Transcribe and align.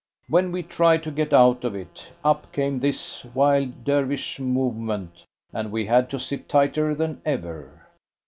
When 0.27 0.51
we 0.51 0.63
tried 0.63 1.03
to 1.03 1.11
get 1.11 1.31
out 1.31 1.63
of 1.63 1.75
it, 1.75 2.11
up 2.25 2.51
came 2.53 2.79
this 2.79 3.23
wild 3.23 3.83
Dervish 3.83 4.39
movement, 4.39 5.25
and 5.53 5.71
we 5.71 5.85
had 5.85 6.09
to 6.09 6.19
sit 6.19 6.49
tighter 6.49 6.95
than 6.95 7.21
ever. 7.23 7.85